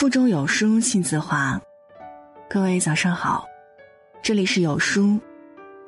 [0.00, 1.60] 腹中有书气自华。
[2.48, 3.46] 各位早上好，
[4.22, 5.20] 这里是有书，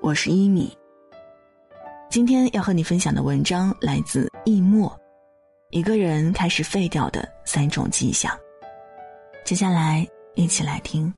[0.03, 0.71] 我是一米。
[2.11, 4.95] 今天要和你分享的文章来自易墨，
[5.71, 8.31] 一个人开始废掉的三种迹象。
[9.47, 11.11] 接下来一起来听。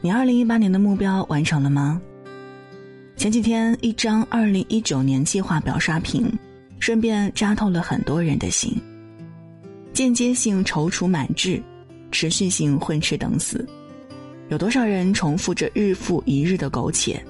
[0.00, 2.00] 你二零一八年的目标完成了吗？
[3.18, 6.26] 前几天一张二零一九年计划表刷屏，
[6.84, 8.70] 顺便扎透了很多人的心。
[9.94, 11.58] 间接性踌躇满志，
[12.12, 13.66] 持续性混吃等死，
[14.50, 17.24] 有多少人重复着日复一日的苟且，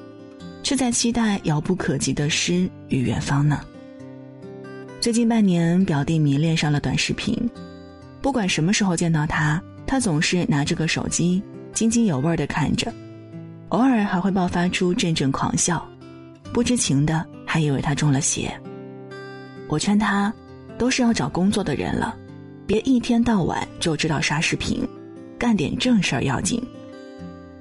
[0.65, 3.61] 却在期待遥不可及的诗与远方呢？
[5.01, 7.39] 最近半年，表弟迷恋上了短视频，
[8.21, 11.41] 不管什么时候见到他，他总是拿着个手机，
[11.73, 12.93] 津津有味的看着。
[13.69, 15.89] 偶尔还会爆发出阵阵狂笑，
[16.53, 18.53] 不知情的还以为他中了邪。
[19.69, 20.33] 我劝他，
[20.79, 22.15] 都是要找工作的人了，
[22.67, 24.87] 别一天到晚就知道刷视频，
[25.39, 26.63] 干点正事儿要紧。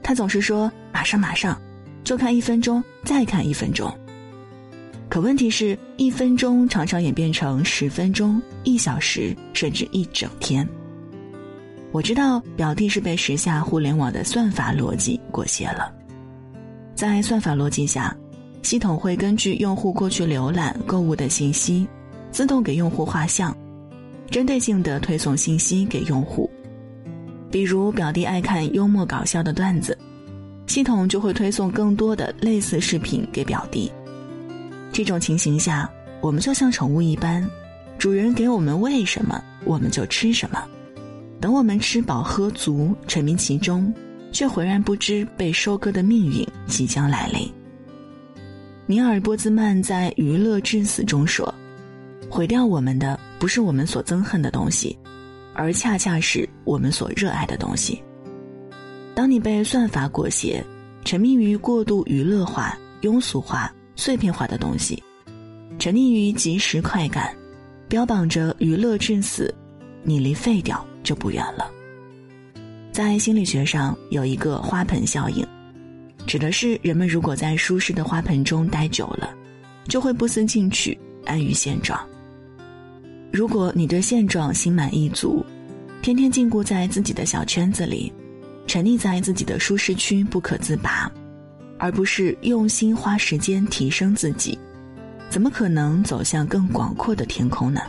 [0.02, 1.60] 他总是说马上马上，
[2.04, 3.92] 就看一分钟，再看一分钟。
[5.10, 10.68] 可问题是，一分钟常常演变成十分钟、一小时，甚至一整天。
[11.92, 15.94] 我知道表弟是被时下互联网的算法逻辑裹挟了。
[16.96, 18.16] 在算法逻辑下，
[18.64, 21.86] 系统会根据用户过去浏览、购物的信息，
[22.32, 23.56] 自动给用户画像，
[24.32, 26.50] 针对性的推送信息给用户。
[27.52, 29.96] 比如表弟爱看幽默搞笑的段子，
[30.66, 33.92] 系统就会推送更多的类似视频给表弟。
[34.92, 35.88] 这种情形下，
[36.22, 37.48] 我们就像宠物一般，
[38.00, 40.64] 主人给我们喂什么，我们就吃什么，
[41.40, 43.94] 等我们吃饱喝足，沉迷其中。
[44.32, 47.48] 却浑然不知被收割的命运即将来临。
[48.86, 51.54] 尼尔·波兹曼在《娱乐至死》中说
[52.30, 54.98] ：“毁掉我们的不是我们所憎恨的东西，
[55.54, 58.04] 而恰恰是我们所热爱的东西。”
[59.16, 60.62] 当你被算法裹挟，
[61.06, 65.02] 沉迷于过度娱乐化、庸俗化、碎片化的东西，
[65.80, 67.34] 沉溺于即时快感，
[67.88, 69.54] 标榜着“娱乐至死”，
[70.04, 71.72] 你离废掉就不远了。
[72.92, 75.48] 在心理学上有一个花盆效应，
[76.26, 79.34] 指的是人们如果在舒适的花盆中待久了，
[79.88, 82.00] 就会不思进取，安于现状。
[83.32, 85.46] 如果你对现状心满意足，
[86.02, 88.12] 天天禁锢在自己的小圈子里，
[88.68, 91.12] 沉溺在自己的舒适区不可自拔，
[91.78, 94.58] 而不是用心花时间提升自己，
[95.30, 97.82] 怎么可能走向更广阔的天空呢？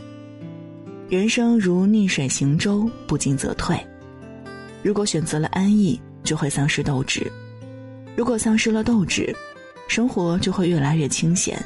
[1.07, 3.79] 人生如逆水行舟，不进则退。
[4.81, 7.21] 如果选择了安逸，就会丧失斗志；
[8.15, 9.35] 如果丧失了斗志，
[9.89, 11.57] 生活就会越来越清闲；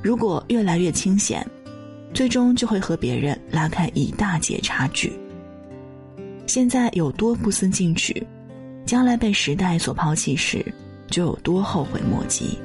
[0.00, 1.44] 如果越来越清闲，
[2.14, 5.12] 最终就会和别人拉开一大截差距。
[6.46, 8.24] 现在有多不思进取，
[8.86, 10.64] 将来被时代所抛弃时，
[11.08, 12.56] 就有多后悔莫及。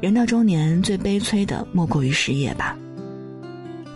[0.00, 2.78] 人到中年，最悲催的莫过于失业吧。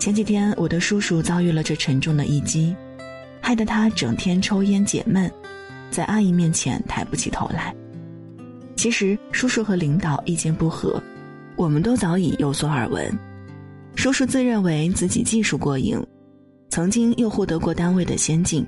[0.03, 2.75] 前几天，我的叔叔遭遇了这沉重的一击，
[3.39, 5.31] 害得他整天抽烟解闷，
[5.89, 7.73] 在阿姨面前抬不起头来。
[8.75, 11.01] 其实，叔叔和领导意见不合，
[11.55, 13.17] 我们都早已有所耳闻。
[13.95, 16.05] 叔叔自认为自己技术过硬，
[16.69, 18.67] 曾经又获得过单位的先进，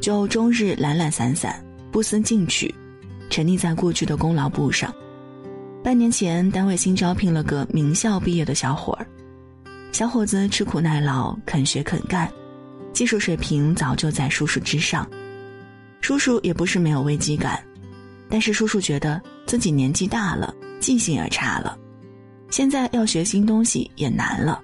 [0.00, 2.74] 就终日懒懒散散，不思进取，
[3.28, 4.90] 沉溺在过去的功劳簿上。
[5.84, 9.06] 半年前，单位新招聘了个名校毕业的小伙儿。
[9.92, 12.26] 小伙子吃苦耐劳，肯学肯干，
[12.94, 15.06] 技术水平早就在叔叔之上。
[16.00, 17.62] 叔叔也不是没有危机感，
[18.28, 21.78] 但是叔叔觉得自己年纪大了，记性也差了，
[22.50, 24.60] 现在要学新东西也难了，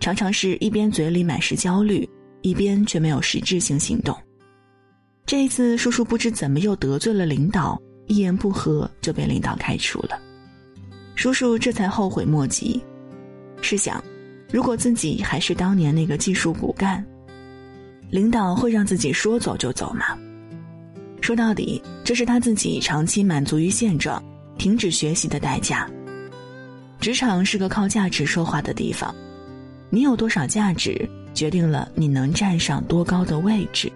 [0.00, 2.06] 常常是一边嘴里满是焦虑，
[2.40, 4.14] 一边却没有实质性行动。
[5.24, 7.80] 这一次，叔叔不知怎么又得罪了领导。
[8.08, 10.20] 一言不合就被领导开除了，
[11.14, 12.82] 叔叔这才后悔莫及。
[13.62, 14.02] 试想，
[14.52, 17.02] 如果自己还是当年那个技术骨干，
[18.10, 20.04] 领导会让自己说走就走吗？
[21.22, 24.22] 说到底，这是他自己长期满足于现状、
[24.58, 25.88] 停止学习的代价。
[27.00, 29.14] 职场是个靠价值说话的地方，
[29.88, 33.90] 你有多少价值，决定了你能站上多高的位置。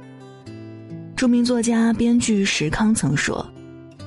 [1.15, 3.47] 著名作家、编剧石康曾说。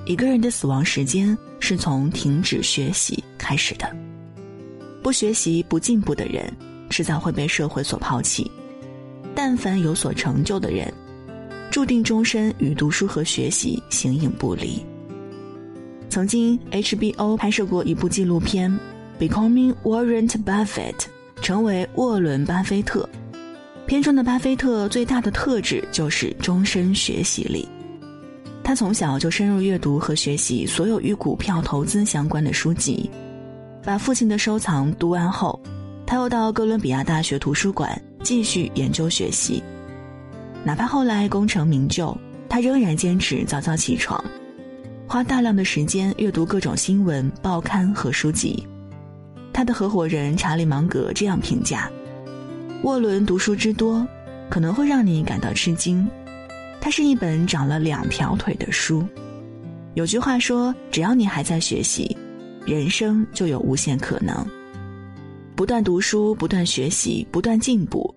[0.05, 4.08] 一个人的死亡时间是从停止学习开始的。
[5.01, 6.51] 不学习、不进步的人，
[6.89, 8.49] 迟早会被社会所抛弃。
[9.33, 10.91] 但凡有所成就的人，
[11.71, 14.83] 注定终身与读书和学习形影不离。
[16.09, 18.71] 曾经 HBO 拍摄过一部纪录片
[19.29, 20.93] 《Becoming Warren Buffett》，
[21.41, 23.07] 成为沃伦·巴菲特。
[23.85, 27.67] 片中的巴菲特最大的特质就是终身学习力。
[28.63, 33.09] 他从小就深入阅读和学习所有与股票投资相关的书籍，
[33.83, 35.59] 把父亲的收藏读完后，
[36.05, 39.63] 他又到哥伦比亚大学图书馆继续研究学习。
[40.63, 42.15] 哪怕后来功成名就，
[42.49, 44.23] 他仍然坚持早早起床，
[45.07, 48.67] 花大量的时间阅读各种新闻、报刊和书籍。
[49.53, 51.89] 他的合伙人查理芒格这样评价。
[52.83, 54.05] 沃伦读书之多，
[54.49, 56.07] 可能会让你感到吃惊。
[56.81, 59.05] 它是一本长了两条腿的书。
[59.95, 62.15] 有句话说：“只要你还在学习，
[62.69, 64.45] 人生就有无限可能。”
[65.55, 68.15] 不断读书，不断学习，不断进步，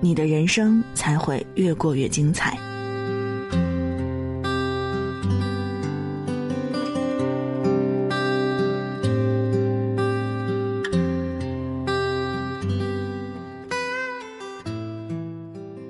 [0.00, 2.56] 你的人生才会越过越精彩。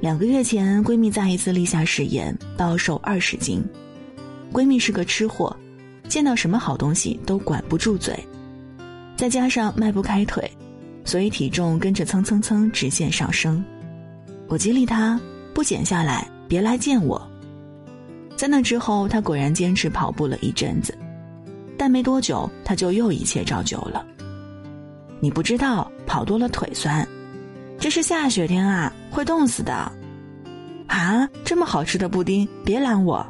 [0.01, 3.63] 两个月前，闺蜜再一次立下誓言，暴瘦二十斤。
[4.51, 5.55] 闺蜜是个吃货，
[6.09, 8.19] 见到什么好东西都管不住嘴，
[9.17, 10.51] 再加上迈不开腿，
[11.05, 13.63] 所以体重跟着蹭蹭蹭直线上升。
[14.49, 15.21] 我激励他
[15.55, 17.21] 不减下来，别来见我。
[18.37, 20.97] 在那之后，他果然坚持跑步了一阵子，
[21.77, 24.05] 但没多久，他就又一切照旧了。
[25.21, 27.07] 你不知道跑多了腿酸，
[27.79, 29.73] 这是下雪天啊，会冻死的。
[30.87, 33.27] 啊，这么好吃的布丁，别拦我！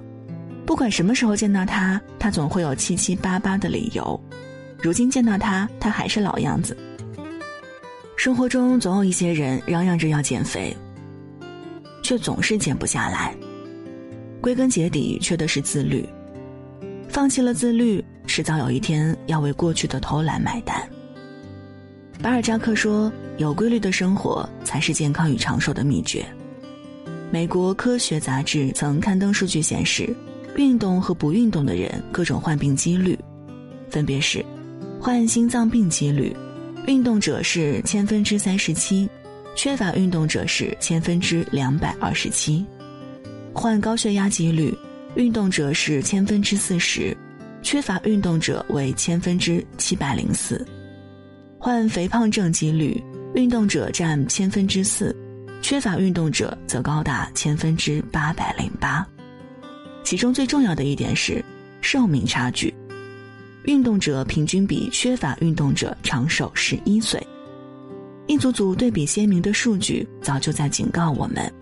[0.68, 4.20] 不管什么时候见到他，他总会有七七八八的理由。
[4.82, 6.76] 如今见到他，他还是老样子。
[8.18, 10.76] 生活中总有一些人嚷嚷着要减肥，
[12.02, 13.34] 却总是减不下来。
[14.42, 16.06] 归根结底，缺的是自律。
[17.08, 20.86] 放弃了自律，迟早有一天要为过去的偷懒买单。
[22.22, 26.26] 巴尔扎克说：“有规律的生活才是健康与长寿的秘诀。”
[27.32, 30.14] 美国科学杂志曾刊登数据显示，
[30.58, 33.16] 运动和不运动的人各种患病几率，
[33.88, 34.44] 分别是：
[35.00, 36.36] 患心脏病几率，
[36.88, 39.08] 运动者是千分之三十七，
[39.54, 42.64] 缺乏运动者是千分之两百二十七；
[43.54, 44.76] 患高血压几率，
[45.14, 47.16] 运动者是千分之四十，
[47.62, 50.60] 缺乏运动者为千分之七百零四；
[51.56, 53.00] 患肥胖症几率，
[53.36, 55.14] 运动者占千分之四。
[55.62, 59.06] 缺乏运动者则高达千分之八百零八，
[60.08, 61.44] 其中最重要的一点是
[61.82, 62.72] 寿命差距，
[63.64, 67.22] 运动者平均比缺乏运动者长寿十一岁。
[68.26, 71.52] 一组组对比鲜明的数据早就在警告我们：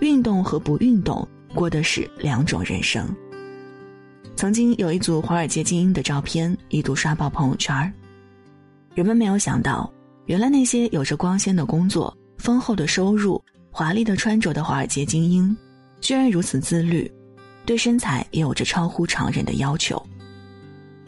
[0.00, 3.06] 运动和不运动过的是两种人生。
[4.34, 7.92] 曾经有一组华尔街精英的照片一度刷爆朋友圈儿，
[8.94, 9.92] 人们没有想到，
[10.24, 12.16] 原来那些有着光鲜的工作。
[12.38, 13.38] 丰厚的收入、
[13.70, 15.54] 华丽的穿着的华尔街精英，
[16.00, 17.12] 居然如此自律，
[17.68, 20.02] 对身材也有着超乎常人的要求。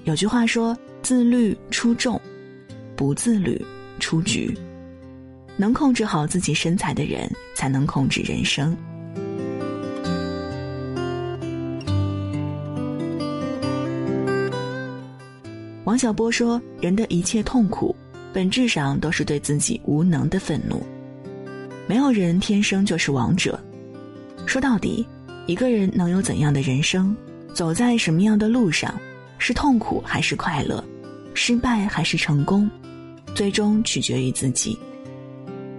[0.04, 2.20] 有句话说：“自律出众，
[2.94, 3.58] 不自律
[3.98, 4.54] 出局。”
[5.56, 8.76] 能控制好自己身材的人，才能控制人生。
[15.84, 17.96] 王小波说：“人的一切痛苦，
[18.34, 20.82] 本质上都是对自己无能的愤怒。”
[21.88, 23.58] 没有人天生就是王者。
[24.46, 25.06] 说到底，
[25.50, 27.12] 一个人能有怎样的人生，
[27.52, 28.94] 走在什么样的路上，
[29.36, 30.84] 是痛苦还是快乐，
[31.34, 32.70] 失败还是成功，
[33.34, 34.78] 最终取决于自己。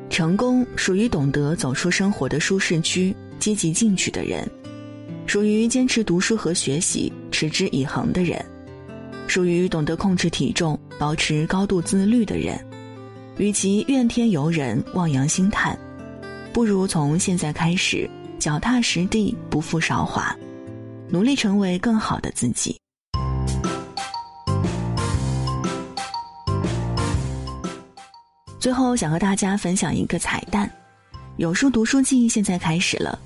[0.09, 4.45] 成功属于懂得走出生活的舒适区、积极进取的人，
[5.25, 8.43] 属于坚持读书和学习、持之以恒的人，
[9.25, 12.59] 属于懂得控制体重、保持高度自律的人。
[13.37, 15.79] 与其怨天尤人、望洋兴叹。
[16.51, 18.09] 不如从现在开始，
[18.41, 20.35] 脚踏实地，不负韶华，
[21.09, 22.75] 努力成为更好的自己。
[28.59, 30.67] 最后，想和大家分享一个彩蛋：
[31.37, 33.19] 有书读书季现在开始了，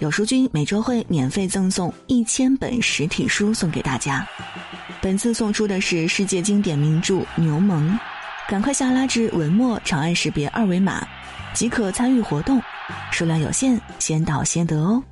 [0.00, 4.26] 有书君每周会免费赠送一千本实体书送给大家。
[5.00, 7.76] 本次送出的是世界经典名著《牛虻》，
[8.48, 11.06] 赶快下拉至文末长按识别二维码。
[11.54, 12.60] 即可参与活动，
[13.10, 15.02] 数量有限，先到先得哦。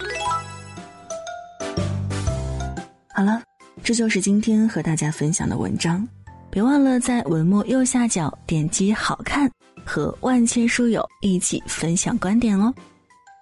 [3.15, 3.43] 好了，
[3.83, 6.07] 这就是今天和大家分享的文章，
[6.51, 9.51] 别忘了在文末右下角点击“好看”，
[9.85, 12.75] 和万千书友一起分享观点哦。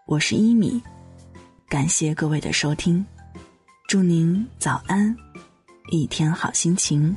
[0.06, 0.82] 我是一米。
[1.68, 3.04] 感谢各位的收听，
[3.88, 5.16] 祝您早安，
[5.90, 7.16] 一天好心情。